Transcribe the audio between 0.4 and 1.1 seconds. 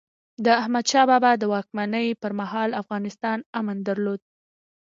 د احمد شاه